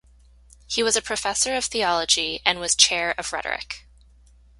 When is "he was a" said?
0.65-1.01